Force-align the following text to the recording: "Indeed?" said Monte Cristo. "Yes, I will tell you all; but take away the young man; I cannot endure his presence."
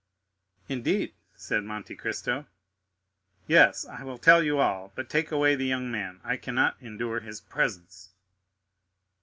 "Indeed?" 0.67 1.13
said 1.35 1.63
Monte 1.63 1.95
Cristo. 1.95 2.47
"Yes, 3.45 3.85
I 3.85 4.03
will 4.03 4.17
tell 4.17 4.41
you 4.41 4.57
all; 4.57 4.91
but 4.95 5.11
take 5.11 5.31
away 5.31 5.53
the 5.53 5.67
young 5.67 5.91
man; 5.91 6.21
I 6.23 6.37
cannot 6.37 6.75
endure 6.81 7.19
his 7.19 7.39
presence." 7.39 8.09